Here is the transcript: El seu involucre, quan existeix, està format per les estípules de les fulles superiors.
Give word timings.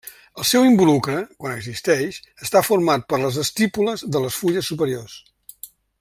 El 0.41 0.45
seu 0.51 0.63
involucre, 0.67 1.17
quan 1.43 1.51
existeix, 1.59 2.17
està 2.47 2.63
format 2.69 3.05
per 3.13 3.19
les 3.25 3.37
estípules 3.47 4.07
de 4.15 4.23
les 4.27 4.39
fulles 4.45 4.71
superiors. 4.75 5.19